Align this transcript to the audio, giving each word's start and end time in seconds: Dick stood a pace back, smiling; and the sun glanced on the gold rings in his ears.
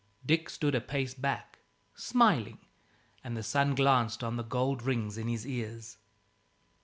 Dick 0.25 0.49
stood 0.49 0.73
a 0.73 0.81
pace 0.81 1.13
back, 1.13 1.59
smiling; 1.93 2.57
and 3.23 3.37
the 3.37 3.43
sun 3.43 3.75
glanced 3.75 4.23
on 4.23 4.35
the 4.35 4.41
gold 4.41 4.81
rings 4.81 5.15
in 5.15 5.27
his 5.27 5.45
ears. 5.45 5.99